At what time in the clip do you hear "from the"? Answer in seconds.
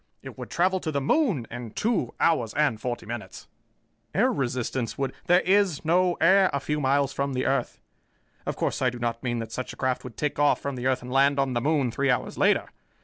7.13-7.45, 10.59-10.87